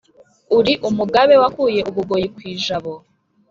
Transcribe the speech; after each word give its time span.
uri 0.57 0.73
umugabe 0.89 1.33
wakuye 1.41 1.79
u 1.89 1.91
bugoyi 1.95 2.27
ku 2.35 2.39
ijabo. 2.53 2.93